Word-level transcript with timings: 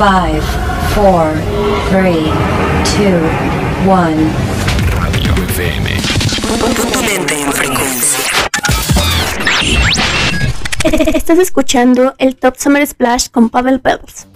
5, 0.00 0.08
4, 0.94 1.34
3, 1.90 2.16
2, 2.16 2.32
1. 3.84 3.96
Radio 4.96 5.34
FM. 5.44 5.90
En 7.28 7.52
frecuencia. 7.52 8.24
Estás 11.14 11.38
escuchando 11.38 12.14
el 12.16 12.36
Top 12.36 12.56
Summer 12.56 12.86
Splash 12.86 13.28
con 13.28 13.50
Pavel 13.50 13.80
Pebbles. 13.80 14.29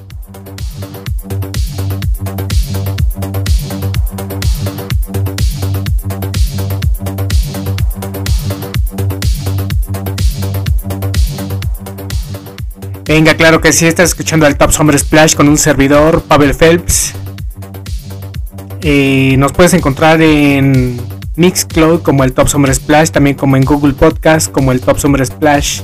Venga, 13.15 13.35
claro 13.37 13.61
que 13.61 13.73
sí, 13.73 13.87
estás 13.87 14.09
escuchando 14.09 14.45
al 14.45 14.59
Top 14.59 14.73
Summer 14.73 14.99
Splash 14.99 15.37
con 15.37 15.49
un 15.49 15.57
servidor, 15.57 16.23
Pavel 16.23 16.53
Phelps. 16.53 17.13
Eh, 18.81 19.37
nos 19.39 19.53
puedes 19.53 19.73
encontrar 19.73 20.21
en 20.21 21.01
Mixcloud 21.37 22.03
como 22.03 22.25
el 22.25 22.33
Top 22.33 22.49
Summer 22.49 22.75
Splash, 22.75 23.11
también 23.11 23.37
como 23.37 23.57
en 23.57 23.65
Google 23.65 23.93
Podcast 23.93 24.51
como 24.51 24.73
el 24.73 24.81
Top 24.81 24.99
Summer 24.99 25.25
Splash, 25.25 25.83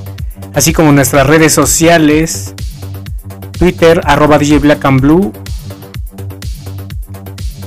así 0.55 0.73
como 0.73 0.88
en 0.88 0.97
nuestras 0.97 1.24
redes 1.24 1.52
sociales, 1.52 2.52
Twitter, 3.57 4.01
arroba 4.07 4.37
DJ 4.37 4.59
Black 4.59 4.85
and 4.85 5.01
Blue. 5.01 5.33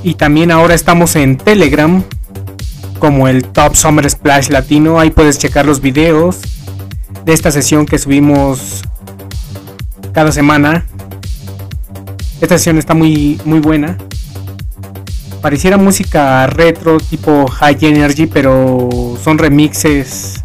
Y 0.04 0.16
también 0.16 0.52
ahora 0.52 0.74
estamos 0.74 1.16
en 1.16 1.38
Telegram 1.38 2.04
como 3.00 3.30
el 3.30 3.46
Top 3.46 3.76
Summer 3.76 4.10
Splash 4.10 4.50
Latino. 4.50 5.00
Ahí 5.00 5.10
puedes 5.10 5.40
checar 5.40 5.66
los 5.66 5.80
videos 5.80 6.42
de 7.24 7.32
esta 7.32 7.50
sesión 7.50 7.86
que 7.86 7.98
subimos 7.98 8.84
cada 10.14 10.32
semana. 10.32 10.86
Esta 12.40 12.58
sesión 12.58 12.78
está 12.78 12.94
muy, 12.94 13.40
muy 13.46 13.60
buena. 13.60 13.98
Pareciera 15.42 15.78
música 15.78 16.48
retro 16.48 17.00
tipo 17.00 17.48
high 17.48 17.78
energy, 17.82 18.28
pero 18.28 19.18
son 19.22 19.38
remixes 19.38 20.44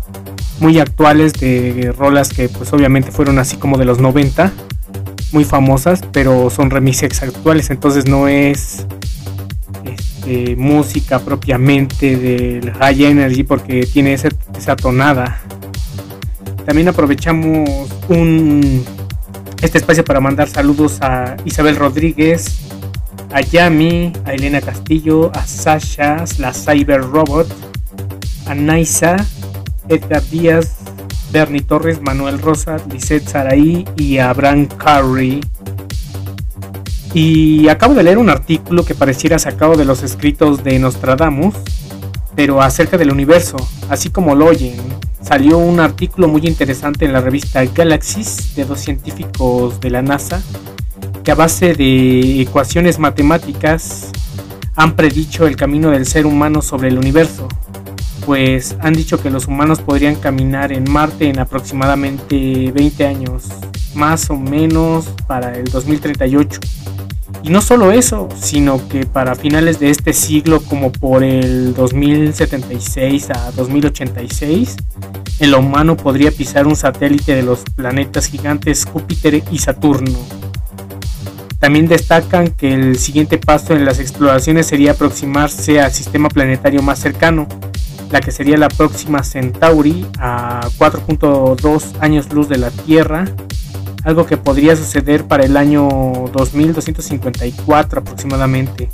muy 0.59 0.81
actuales 0.81 1.34
de 1.34 1.95
rolas 1.97 2.31
que 2.31 2.48
pues 2.48 2.73
obviamente 2.73 3.12
fueron 3.12 3.39
así 3.39 3.56
como 3.56 3.78
de 3.78 3.84
los 3.84 4.01
90, 4.01 4.53
muy 5.33 5.45
famosas, 5.45 6.00
pero 6.12 6.50
son 6.50 6.71
remixes 6.71 7.23
actuales, 7.23 7.71
entonces 7.71 8.09
no 8.09 8.27
es 8.27 8.87
este, 9.84 10.56
música 10.56 11.21
propiamente 11.21 12.17
del 12.17 12.73
high 12.73 13.05
energy 13.05 13.45
porque 13.45 13.87
tiene 13.87 14.15
esa 14.15 14.77
tonada. 14.77 15.41
También 16.67 16.89
aprovechamos 16.89 17.89
un 18.09 18.84
este 19.62 19.78
espacio 19.78 20.05
para 20.05 20.20
mandar 20.20 20.48
saludos 20.48 20.98
a 21.01 21.37
Isabel 21.45 21.77
Rodríguez, 21.77 22.59
a 23.33 23.41
Yami, 23.41 24.12
a 24.25 24.33
Elena 24.33 24.61
Castillo, 24.61 25.33
a 25.34 25.47
Sasha, 25.47 26.25
la 26.39 26.53
Cyber 26.53 27.00
Robot, 27.00 27.48
a 28.47 28.55
Naisa, 28.55 29.17
Edgar 29.89 30.23
Díaz, 30.31 30.77
Bernie 31.33 31.61
Torres, 31.61 32.00
Manuel 32.00 32.39
Rosa, 32.41 32.77
Lisette 32.91 33.28
Saraí 33.28 33.84
y 33.97 34.19
a 34.19 34.31
Abraham 34.31 34.67
Curry. 34.67 35.41
Y 37.12 37.69
acabo 37.69 37.95
de 37.95 38.05
leer 38.05 38.19
un 38.19 38.31
artículo 38.31 38.84
que 38.84 38.95
pareciera 38.95 39.39
sacado 39.39 39.75
de 39.75 39.84
los 39.84 40.03
escritos 40.03 40.62
de 40.62 40.78
Nostradamus, 40.78 41.55
pero 42.37 42.62
acerca 42.62 42.97
del 42.97 43.11
universo, 43.11 43.56
así 43.89 44.11
como 44.11 44.34
lo 44.34 44.47
oyen 44.47 44.77
salió 45.23 45.59
un 45.59 45.81
artículo 45.81 46.29
muy 46.29 46.47
interesante 46.47 47.05
en 47.05 47.13
la 47.13 47.21
revista 47.21 47.65
Galaxies 47.65 48.55
de 48.55 48.65
dos 48.65 48.81
científicos 48.81 49.81
de 49.81 49.91
la 49.91 50.03
NASA 50.03 50.43
que 51.23 51.33
a 51.33 51.35
base 51.35 51.75
de 51.75 52.41
ecuaciones 52.41 52.99
matemáticas 52.99 54.11
han 54.77 54.95
predicho 54.95 55.47
el 55.47 55.57
camino 55.57 55.91
del 55.91 56.07
ser 56.07 56.25
humano 56.25 56.63
sobre 56.63 56.89
el 56.89 56.99
universo, 56.99 57.49
pues 58.25 58.77
han 58.81 58.95
dicho 58.95 59.21
que 59.21 59.28
los 59.28 59.47
humanos 59.47 59.81
podrían 59.81 60.15
caminar 60.15 60.73
en 60.73 60.91
Marte 60.91 61.28
en 61.28 61.39
aproximadamente 61.39 62.71
20 62.73 63.07
años, 63.07 63.49
más 63.95 64.31
o 64.31 64.37
menos 64.37 65.07
para 65.27 65.57
el 65.57 65.65
2038. 65.65 66.61
Y 67.43 67.50
no 67.50 67.60
solo 67.62 67.93
eso, 67.93 68.28
sino 68.41 68.88
que 68.88 69.06
para 69.06 69.34
finales 69.34 69.78
de 69.78 69.91
este 69.91 70.12
siglo, 70.12 70.60
como 70.60 70.91
por 70.93 71.22
el 71.22 71.72
2076 71.75 73.31
a 73.31 73.53
2086, 73.53 74.76
el 75.38 75.54
humano 75.54 75.97
podría 75.97 76.32
pisar 76.32 76.66
un 76.66 76.75
satélite 76.75 77.34
de 77.34 77.43
los 77.43 77.60
planetas 77.77 78.27
gigantes 78.27 78.84
Júpiter 78.84 79.43
y 79.50 79.59
Saturno. 79.59 80.19
También 81.60 81.88
destacan 81.88 82.48
que 82.48 82.72
el 82.72 82.98
siguiente 82.98 83.38
paso 83.38 83.75
en 83.75 83.84
las 83.84 83.98
exploraciones 83.98 84.66
sería 84.66 84.93
aproximarse 84.93 85.81
al 85.81 85.93
sistema 85.93 86.28
planetario 86.28 86.82
más 86.82 86.98
cercano, 86.98 87.47
la 88.10 88.21
que 88.21 88.31
sería 88.31 88.56
la 88.56 88.69
próxima 88.69 89.22
Centauri 89.22 90.06
a 90.19 90.69
4.2 90.78 92.00
años 92.00 92.32
luz 92.32 92.48
de 92.48 92.59
la 92.59 92.71
Tierra 92.71 93.27
algo 94.04 94.26
que 94.26 94.36
podría 94.36 94.76
suceder 94.76 95.25
para 95.25 95.44
el 95.44 95.56
año 95.56 95.88
2254 96.32 98.00
aproximadamente. 98.00 98.91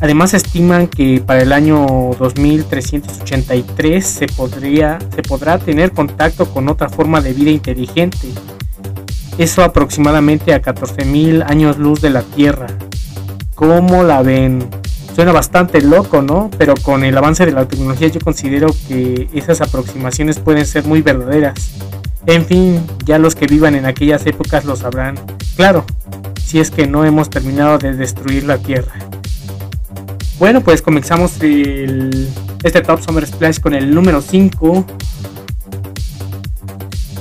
Además 0.00 0.32
estiman 0.32 0.86
que 0.88 1.22
para 1.24 1.42
el 1.42 1.52
año 1.52 1.86
2383 2.18 4.06
se, 4.06 4.26
podría, 4.28 4.98
se 5.14 5.22
podrá 5.22 5.58
tener 5.58 5.92
contacto 5.92 6.46
con 6.46 6.68
otra 6.68 6.88
forma 6.88 7.20
de 7.20 7.34
vida 7.34 7.50
inteligente. 7.50 8.28
Eso 9.36 9.62
aproximadamente 9.62 10.54
a 10.54 10.62
14.000 10.62 11.44
años 11.46 11.78
luz 11.78 12.00
de 12.00 12.10
la 12.10 12.22
Tierra. 12.22 12.66
¿Cómo 13.54 14.02
la 14.02 14.22
ven? 14.22 14.66
Suena 15.14 15.32
bastante 15.32 15.82
loco, 15.82 16.22
¿no? 16.22 16.50
Pero 16.56 16.74
con 16.82 17.04
el 17.04 17.16
avance 17.18 17.44
de 17.44 17.52
la 17.52 17.68
tecnología 17.68 18.08
yo 18.08 18.20
considero 18.20 18.74
que 18.88 19.28
esas 19.34 19.60
aproximaciones 19.60 20.38
pueden 20.38 20.64
ser 20.64 20.84
muy 20.84 21.02
verdaderas. 21.02 21.72
En 22.26 22.44
fin, 22.44 22.80
ya 23.04 23.18
los 23.18 23.34
que 23.34 23.46
vivan 23.46 23.74
en 23.74 23.86
aquellas 23.86 24.26
épocas 24.26 24.64
lo 24.64 24.76
sabrán. 24.76 25.18
Claro, 25.56 25.84
si 26.44 26.60
es 26.60 26.70
que 26.70 26.86
no 26.86 27.04
hemos 27.04 27.30
terminado 27.30 27.78
de 27.78 27.92
destruir 27.94 28.44
la 28.44 28.58
Tierra. 28.58 28.92
Bueno, 30.38 30.60
pues 30.62 30.80
comenzamos 30.80 31.32
este 31.40 32.80
Top 32.82 33.02
Summer 33.02 33.26
Splash 33.26 33.60
con 33.60 33.74
el 33.74 33.94
número 33.94 34.22
5, 34.22 34.86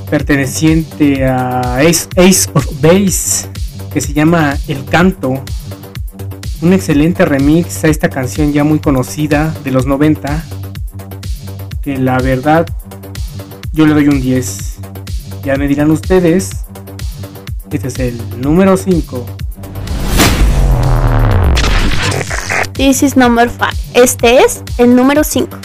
perteneciente 0.09 1.25
a 1.25 1.77
Ace, 1.79 2.49
of 2.53 2.81
Base, 2.81 3.47
que 3.91 4.01
se 4.01 4.13
llama 4.13 4.57
El 4.67 4.85
Canto. 4.85 5.43
Un 6.61 6.73
excelente 6.73 7.25
remix 7.25 7.83
a 7.83 7.87
esta 7.87 8.09
canción 8.09 8.53
ya 8.53 8.63
muy 8.63 8.79
conocida 8.79 9.53
de 9.63 9.71
los 9.71 9.85
90, 9.85 10.45
que 11.81 11.97
la 11.97 12.17
verdad 12.19 12.67
yo 13.73 13.85
le 13.85 13.93
doy 13.93 14.07
un 14.07 14.21
10. 14.21 14.68
Ya 15.43 15.55
me 15.55 15.67
dirán 15.67 15.89
ustedes. 15.91 16.65
Este 17.71 17.87
es 17.87 17.99
el 17.99 18.41
número 18.41 18.75
5. 18.75 19.25
This 22.73 23.03
is 23.03 23.15
number 23.15 23.49
5. 23.49 23.65
Este 23.93 24.39
es 24.39 24.63
el 24.77 24.95
número 24.95 25.23
5. 25.23 25.57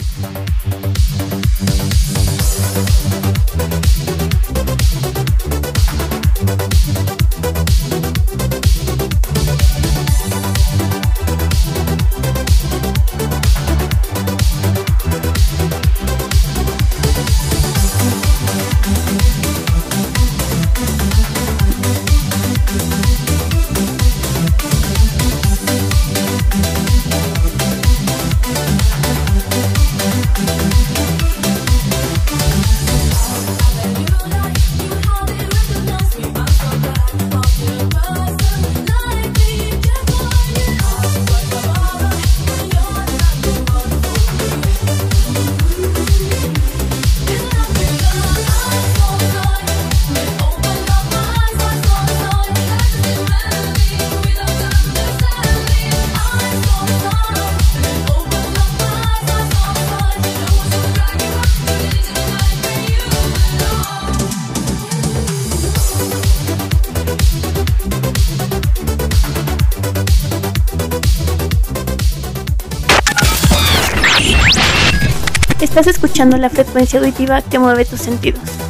escuchando 76.15 76.37
la 76.37 76.49
frecuencia 76.49 76.97
auditiva 77.01 77.41
que 77.41 77.59
mueve 77.59 77.83
tus 77.83 77.99
sentidos. 77.99 78.64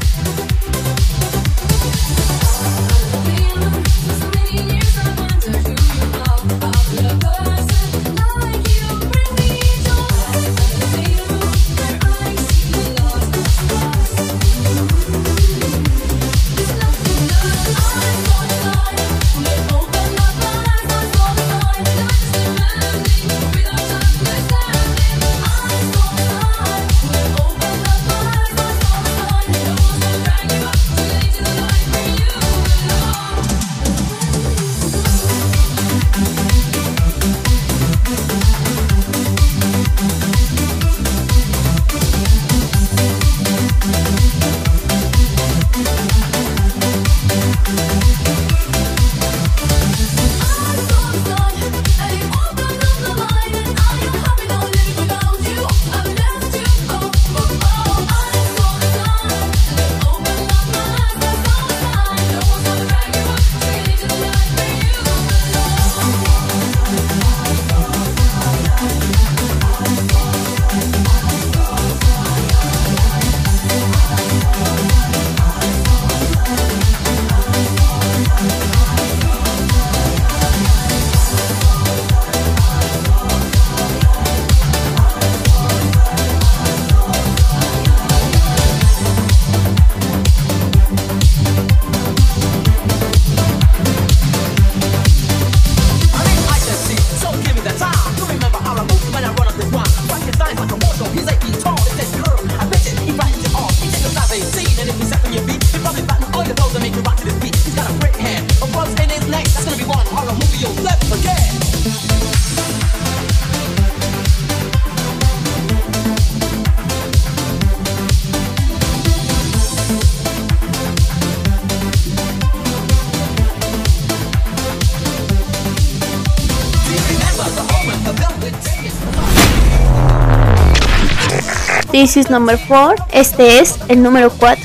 This 131.95 132.17
is 132.17 132.29
number 132.29 132.59
4. 132.67 133.05
Este 133.13 133.59
es 133.59 133.79
el 133.87 134.03
número 134.03 134.29
4. 134.29 134.61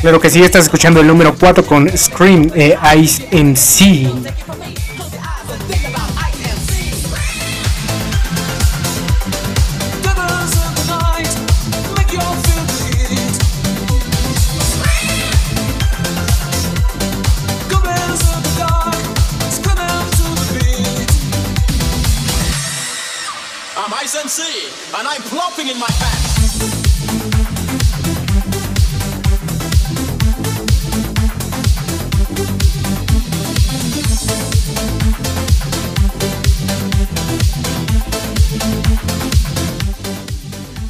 Claro 0.00 0.20
que 0.20 0.30
sí, 0.30 0.40
estás 0.40 0.62
escuchando 0.62 1.00
el 1.00 1.06
número 1.08 1.34
4 1.34 1.66
con 1.66 1.90
Scream 1.98 2.52
eh, 2.54 2.76
Ice 2.96 3.26
MC. 3.32 4.08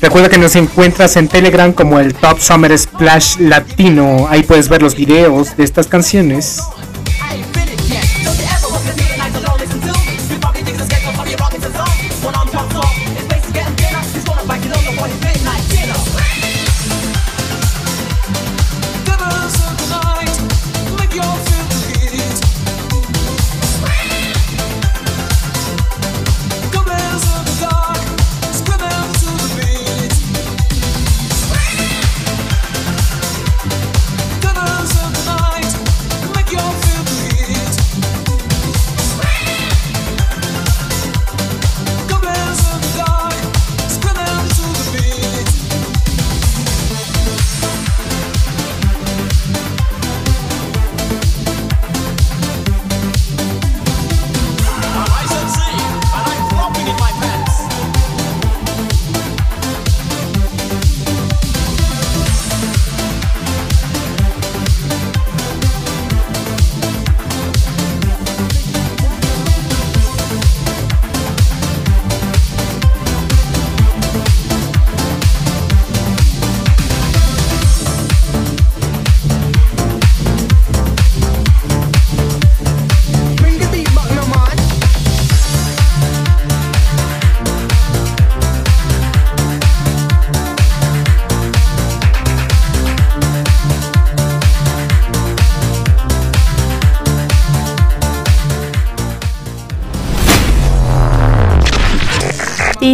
Recuerda 0.04 0.28
que 0.28 0.36
nos 0.36 0.54
encuentras 0.54 1.16
en 1.16 1.28
Telegram 1.28 1.72
como 1.72 1.98
el 1.98 2.12
Top 2.12 2.38
Summer 2.38 2.78
Splash 2.78 3.38
Latino. 3.38 4.26
Ahí 4.28 4.42
puedes 4.42 4.68
ver 4.68 4.82
los 4.82 4.94
videos 4.96 5.56
de 5.56 5.64
estas 5.64 5.86
canciones. 5.86 6.62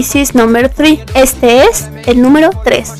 This 0.01 0.15
is 0.17 0.35
number 0.35 0.67
3. 0.67 0.99
Este 1.15 1.65
es 1.65 1.91
el 2.07 2.23
número 2.23 2.49
3. 2.65 2.95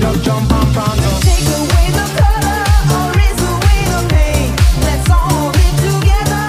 Just 0.00 0.24
jump 0.24 0.50
and 0.50 0.72
pronto. 0.74 1.08
Take 1.20 1.46
away 1.46 1.86
the 1.94 2.04
color, 2.18 2.66
erase 3.14 3.42
away 3.46 3.86
the 3.86 4.02
pain. 4.10 4.50
Let's 4.82 5.08
all 5.10 5.52
live 5.54 5.78
together. 5.86 6.42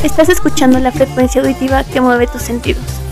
We're 0.00 0.06
Estás 0.06 0.28
escuchando 0.30 0.78
la 0.78 0.92
frecuencia 0.92 1.42
auditiva 1.42 1.84
que 1.84 2.00
mueve 2.00 2.26
tus 2.26 2.40
sentidos. 2.40 3.03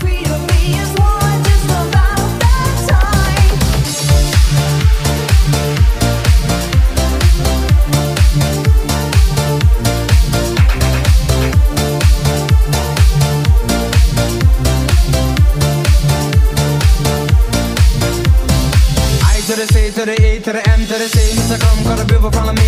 They 20.93 21.07
say, 21.07 21.31
it's 21.31 21.49
like, 21.49 21.63
I'm 21.63 21.83
gonna 21.83 22.05
be 22.05 22.13
a 22.13 22.29
problem. 22.29 22.62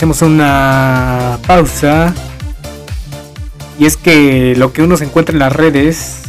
Hacemos 0.00 0.22
una 0.22 1.38
pausa. 1.46 2.14
Y 3.78 3.84
es 3.84 3.98
que 3.98 4.54
lo 4.56 4.72
que 4.72 4.80
uno 4.80 4.96
se 4.96 5.04
encuentra 5.04 5.34
en 5.34 5.40
las 5.40 5.52
redes, 5.52 6.22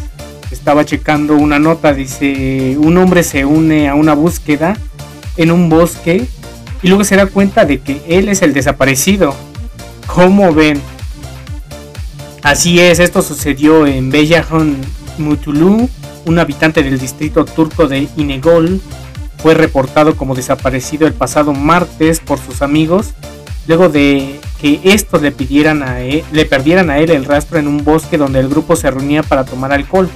estaba 0.52 0.84
checando 0.84 1.38
una 1.38 1.58
nota, 1.58 1.94
dice, 1.94 2.76
un 2.78 2.98
hombre 2.98 3.24
se 3.24 3.46
une 3.46 3.88
a 3.88 3.96
una 3.96 4.14
búsqueda 4.14 4.76
en 5.38 5.52
un 5.52 5.70
bosque 5.70 6.28
y 6.84 6.88
luego 6.90 7.06
se 7.06 7.16
da 7.16 7.28
cuenta 7.28 7.64
de 7.64 7.80
que 7.80 8.02
él 8.10 8.28
es 8.28 8.42
el 8.42 8.52
desaparecido. 8.52 9.34
¿Cómo 10.06 10.54
ven? 10.54 10.82
Así 12.44 12.82
es, 12.82 13.00
esto 13.00 13.22
sucedió 13.22 13.88
en 13.88 14.10
Beyahan 14.10 14.76
Mutulu, 15.18 15.90
un 16.26 16.40
habitante 16.40 16.84
del 16.84 17.00
distrito 17.00 17.46
turco 17.46 17.88
de 17.88 18.10
Inegol, 18.18 18.82
fue 19.38 19.54
reportado 19.54 20.18
como 20.18 20.36
desaparecido 20.36 21.08
el 21.08 21.14
pasado 21.14 21.54
martes 21.54 22.20
por 22.20 22.38
sus 22.38 22.62
amigos, 22.62 23.14
luego 23.68 23.90
de 23.90 24.40
que 24.60 24.80
estos 24.84 25.22
le 25.22 25.32
pidieran 25.32 25.84
a 25.84 26.02
él- 26.02 26.24
le 26.32 26.46
perdieran 26.46 26.90
a 26.90 27.00
él 27.00 27.12
el 27.12 27.26
rastro 27.26 27.58
en 27.58 27.68
un 27.68 27.84
bosque 27.84 28.18
donde 28.18 28.40
el 28.40 28.50
grupo 28.50 28.76
se 28.76 28.92
reunía 28.92 29.24
para 29.24 29.46
tomar 29.46 29.72
alcohol. 29.72 30.10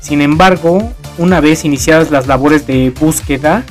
Sin 0.00 0.20
embargo, 0.20 0.92
una 1.18 1.40
vez 1.40 1.64
iniciadas 1.64 2.10
las 2.10 2.26
labores 2.26 2.66
de 2.66 2.90
búsqueda 2.90 3.64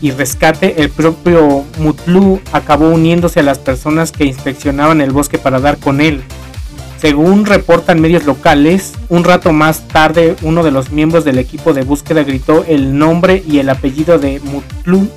y 0.00 0.10
rescate, 0.10 0.82
el 0.82 0.90
propio 0.90 1.64
Mutlu 1.78 2.40
acabó 2.52 2.88
uniéndose 2.88 3.40
a 3.40 3.44
las 3.44 3.58
personas 3.58 4.12
que 4.12 4.24
inspeccionaban 4.24 5.00
el 5.00 5.12
bosque 5.12 5.38
para 5.38 5.60
dar 5.60 5.78
con 5.78 6.00
él. 6.00 6.22
Según 7.00 7.44
reportan 7.44 8.00
medios 8.00 8.24
locales, 8.24 8.92
un 9.08 9.24
rato 9.24 9.52
más 9.52 9.88
tarde 9.88 10.36
uno 10.42 10.62
de 10.62 10.70
los 10.70 10.90
miembros 10.90 11.24
del 11.24 11.38
equipo 11.38 11.74
de 11.74 11.82
búsqueda 11.82 12.22
gritó 12.22 12.64
el 12.66 12.96
nombre 12.98 13.42
y 13.46 13.58
el 13.58 13.68
apellido 13.68 14.18
de 14.18 14.40
Mutlu, 14.40 15.08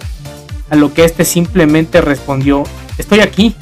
a 0.70 0.76
lo 0.76 0.94
que 0.94 1.06
este 1.06 1.24
simplemente 1.24 2.02
respondió, 2.02 2.64
estoy 2.98 3.20
aquí. 3.20 3.56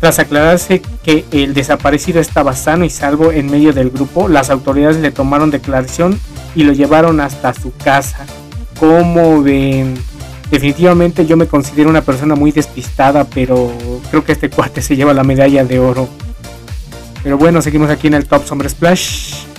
Tras 0.00 0.18
aclararse 0.18 0.82
que 1.04 1.24
el 1.30 1.54
desaparecido 1.54 2.20
estaba 2.20 2.56
sano 2.56 2.84
y 2.84 2.90
salvo 2.90 3.30
en 3.30 3.48
medio 3.48 3.72
del 3.72 3.90
grupo, 3.90 4.28
las 4.28 4.50
autoridades 4.50 4.96
le 4.96 5.12
tomaron 5.12 5.52
declaración 5.52 6.18
y 6.56 6.64
lo 6.64 6.72
llevaron 6.72 7.20
hasta 7.20 7.54
su 7.54 7.72
casa. 7.76 8.26
¿Cómo 8.80 9.42
ven? 9.42 9.94
Definitivamente 10.50 11.24
yo 11.24 11.36
me 11.36 11.46
considero 11.46 11.88
una 11.88 12.02
persona 12.02 12.34
muy 12.34 12.50
despistada, 12.50 13.24
pero 13.24 13.72
creo 14.10 14.24
que 14.24 14.32
este 14.32 14.50
cuate 14.50 14.82
se 14.82 14.96
lleva 14.96 15.14
la 15.14 15.22
medalla 15.22 15.64
de 15.64 15.78
oro. 15.78 16.08
Pero 17.22 17.38
bueno, 17.38 17.62
seguimos 17.62 17.88
aquí 17.88 18.08
en 18.08 18.14
el 18.14 18.26
Top 18.26 18.44
Sombre 18.44 18.68
Splash. 18.68 19.51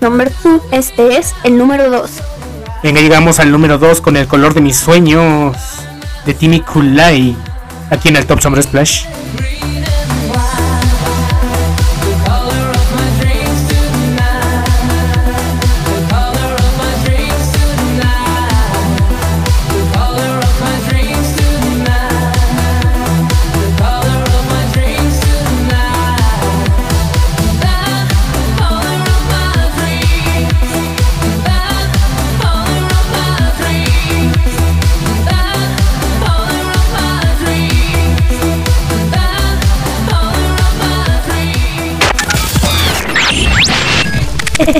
Number 0.00 0.32
2. 0.42 0.62
Este 0.72 1.16
es 1.16 1.32
el 1.44 1.56
número 1.56 1.88
2. 1.90 2.10
Venga, 2.82 3.00
llegamos 3.00 3.38
al 3.38 3.52
número 3.52 3.78
2 3.78 4.00
con 4.00 4.16
el 4.16 4.26
color 4.26 4.52
de 4.52 4.60
mis 4.60 4.76
sueños 4.76 5.56
de 6.24 6.34
Timmy 6.34 6.60
Kulai. 6.60 7.36
Aquí 7.90 8.08
en 8.08 8.16
el 8.16 8.26
Top 8.26 8.40
Summer 8.40 8.60
Splash. 8.60 9.04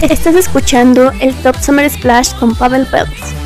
Estás 0.03 0.35
escuchando 0.35 1.11
el 1.21 1.35
Top 1.37 1.57
Summer 1.57 1.89
Splash 1.89 2.35
con 2.35 2.55
Pavel 2.55 2.87
Peltz. 2.87 3.46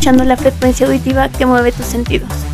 Escuchando 0.00 0.24
la 0.24 0.38
frecuencia 0.38 0.86
auditiva 0.86 1.28
que 1.28 1.44
mueve 1.44 1.72
tus 1.72 1.84
sentidos. 1.84 2.49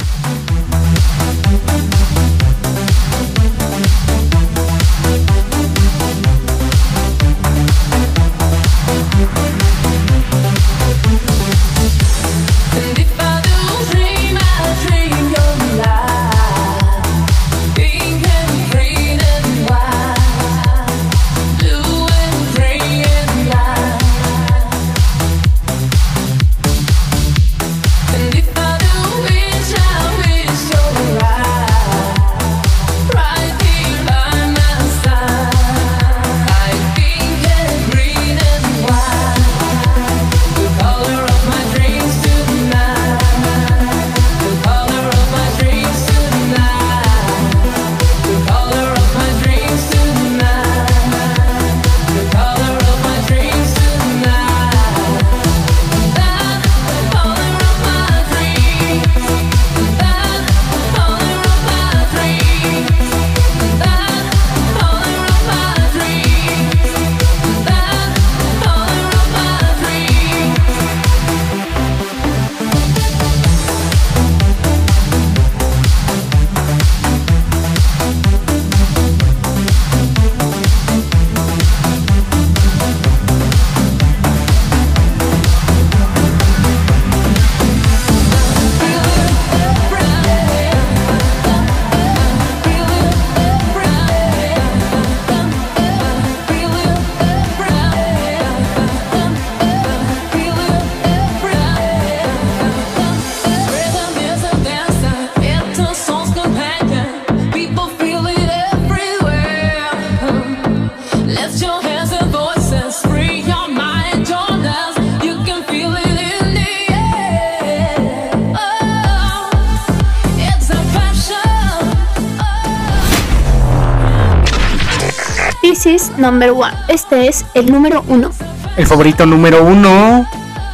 This 125.77 126.09
is 126.09 126.17
number 126.17 126.55
1. 126.55 126.73
Este 126.89 127.29
es 127.29 127.45
el 127.53 127.71
número 127.71 128.03
1. 128.09 128.31
El 128.79 128.87
favorito 128.87 129.27
número 129.27 129.63
1, 129.63 130.27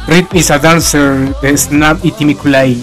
Rhythm 0.07 0.37
is 0.37 0.49
a 0.49 0.59
Dancer 0.59 1.35
de 1.41 1.57
Snap 1.57 1.99
y 2.05 2.11
Timmy 2.13 2.35
Kulai. 2.35 2.81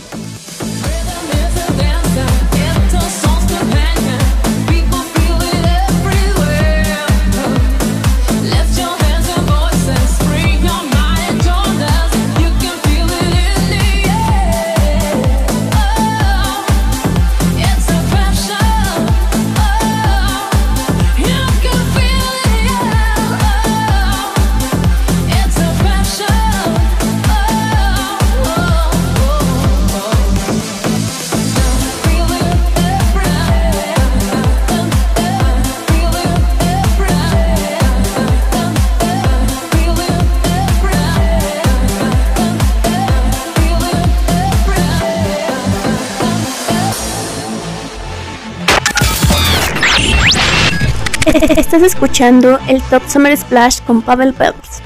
Estás 51.56 51.82
escuchando 51.82 52.58
el 52.68 52.82
Top 52.82 53.02
Summer 53.06 53.36
Splash 53.36 53.80
con 53.82 54.02
Pavel 54.02 54.34
Peltz. 54.34 54.82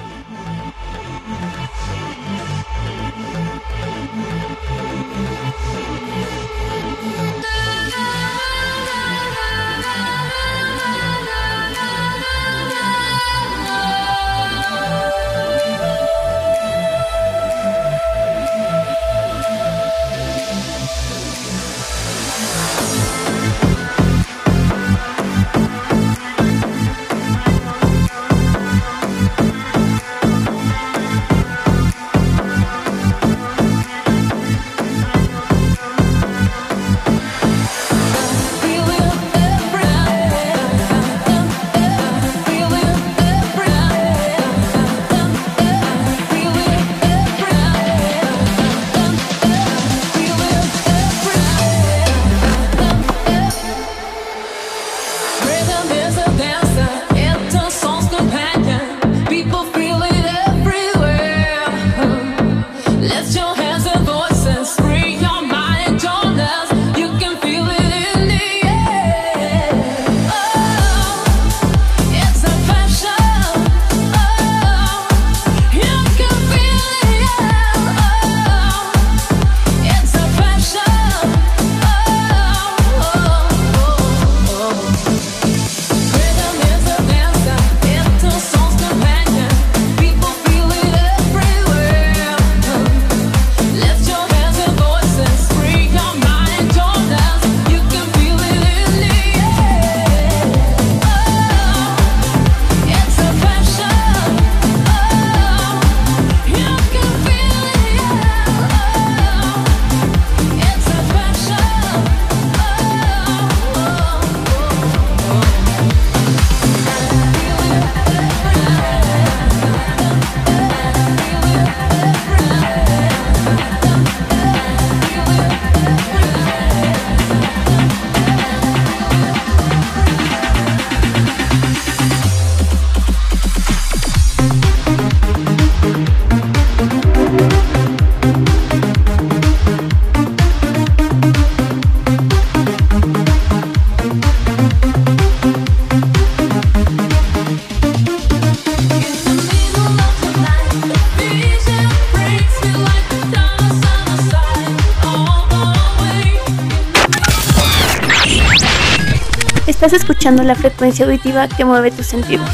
Estás 159.85 160.01
escuchando 160.01 160.43
la 160.43 160.55
frecuencia 160.55 161.05
auditiva 161.05 161.47
que 161.47 161.63
mueve 161.63 161.91
tus 161.91 162.07
sentidos. 162.07 162.49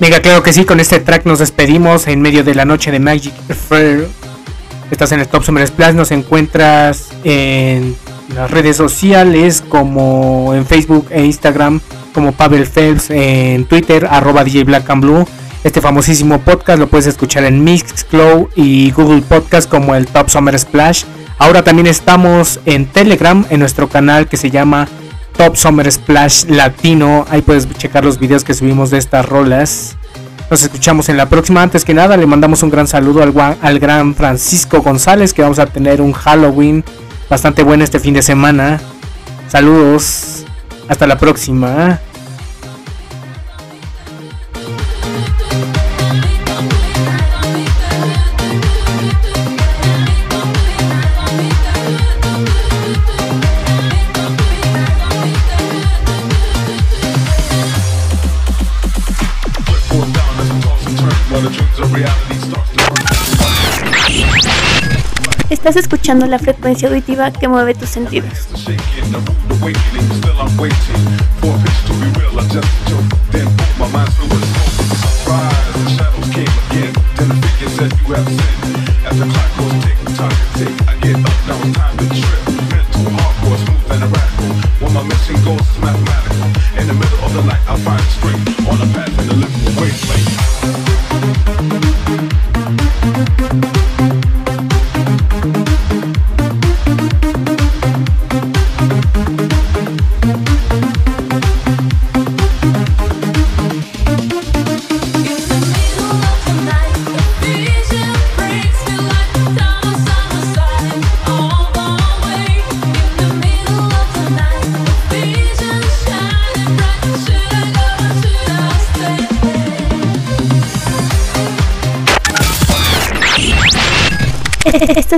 Venga, 0.00 0.22
claro 0.22 0.42
que 0.42 0.54
sí, 0.54 0.64
con 0.64 0.80
este 0.80 0.98
track 0.98 1.26
nos 1.26 1.40
despedimos 1.40 2.06
en 2.06 2.22
medio 2.22 2.42
de 2.42 2.54
la 2.54 2.64
noche 2.64 2.90
de 2.90 2.98
Magic 2.98 3.34
Fair. 3.34 4.08
Estás 4.90 5.12
en 5.12 5.20
el 5.20 5.28
Top 5.28 5.44
Summer 5.44 5.66
Splash, 5.66 5.94
nos 5.94 6.12
encuentras 6.12 7.10
en 7.24 7.94
las 8.34 8.50
redes 8.50 8.78
sociales 8.78 9.62
como 9.68 10.54
en 10.54 10.64
Facebook 10.64 11.08
e 11.10 11.26
Instagram 11.26 11.82
como 12.12 12.32
Pavel 12.32 12.66
Phelps, 12.66 13.10
en 13.10 13.64
Twitter 13.64 14.06
arroba 14.10 14.44
DJ 14.44 14.64
Black 14.64 14.88
and 14.90 15.02
Blue. 15.02 15.26
Este 15.62 15.80
famosísimo 15.80 16.40
podcast 16.40 16.78
lo 16.78 16.88
puedes 16.88 17.06
escuchar 17.06 17.44
en 17.44 17.62
Mixcloud 17.62 18.48
y 18.56 18.90
Google 18.92 19.22
Podcast 19.22 19.68
como 19.68 19.94
el 19.94 20.06
Top 20.06 20.30
Summer 20.30 20.58
Splash. 20.58 21.04
Ahora 21.38 21.62
también 21.62 21.86
estamos 21.86 22.60
en 22.66 22.86
Telegram 22.86 23.44
en 23.50 23.60
nuestro 23.60 23.88
canal 23.88 24.26
que 24.26 24.36
se 24.36 24.50
llama 24.50 24.88
Top 25.36 25.56
Summer 25.56 25.90
Splash 25.90 26.44
Latino. 26.48 27.26
Ahí 27.30 27.42
puedes 27.42 27.68
checar 27.76 28.04
los 28.04 28.18
videos 28.18 28.44
que 28.44 28.54
subimos 28.54 28.90
de 28.90 28.98
estas 28.98 29.26
rolas. 29.26 29.96
Nos 30.50 30.62
escuchamos 30.62 31.08
en 31.08 31.16
la 31.16 31.28
próxima. 31.28 31.62
Antes 31.62 31.84
que 31.84 31.94
nada, 31.94 32.16
le 32.16 32.26
mandamos 32.26 32.62
un 32.62 32.70
gran 32.70 32.86
saludo 32.86 33.22
al, 33.22 33.34
al 33.60 33.78
gran 33.78 34.14
Francisco 34.14 34.82
González, 34.82 35.32
que 35.32 35.42
vamos 35.42 35.58
a 35.58 35.66
tener 35.66 36.00
un 36.00 36.12
Halloween 36.12 36.84
bastante 37.28 37.62
bueno 37.62 37.84
este 37.84 38.00
fin 38.00 38.14
de 38.14 38.22
semana. 38.22 38.80
Saludos. 39.48 40.39
Hasta 40.90 41.06
la 41.06 41.16
próxima. 41.18 42.00
Estás 65.60 65.76
escuchando 65.76 66.24
la 66.24 66.38
frecuencia 66.38 66.88
auditiva 66.88 67.30
que 67.30 67.46
mueve 67.46 67.74
tus 67.74 67.90
sentidos. 67.90 68.48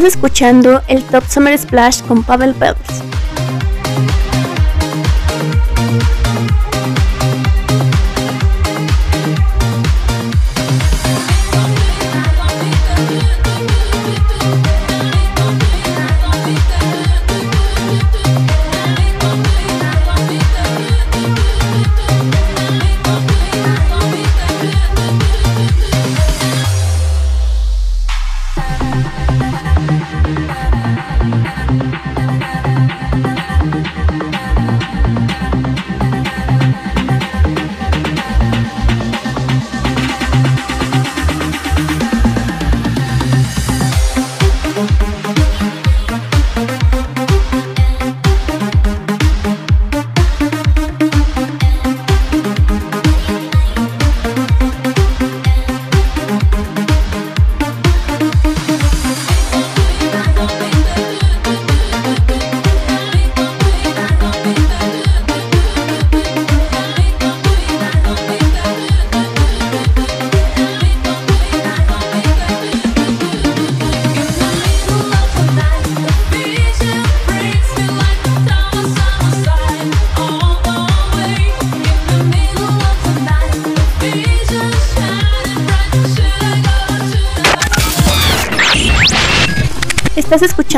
Escuchando 0.07 0.83
el 0.89 1.03
Top 1.05 1.25
Summer 1.29 1.57
Splash 1.59 2.03
con 2.03 2.23
Pavel 2.23 2.55
Phelps. 2.55 3.12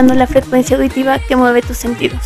La 0.02 0.26
frecuencia 0.26 0.76
auditiva 0.76 1.20
que 1.20 1.36
mueve 1.36 1.62
tus 1.62 1.76
sentidos. 1.76 2.20